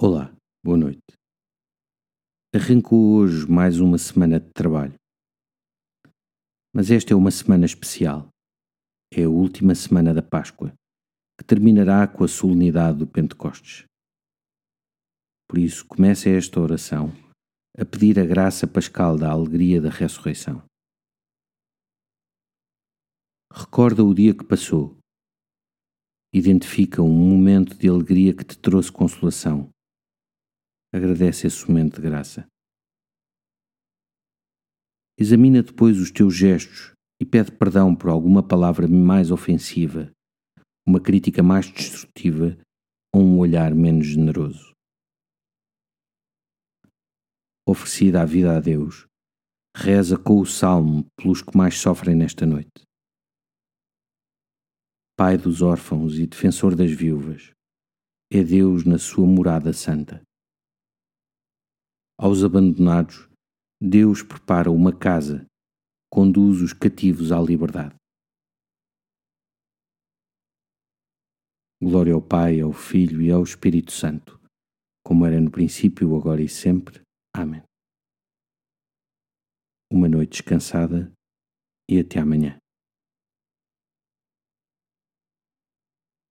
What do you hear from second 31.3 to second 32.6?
esse momento de graça.